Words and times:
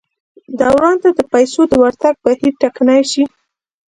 دوران 0.59 0.95
ته 1.03 1.09
د 1.17 1.19
پیسو 1.33 1.61
د 1.67 1.73
ورتګ 1.83 2.13
بهیر 2.23 2.53
ټکنی 2.61 3.01
شي. 3.11 3.23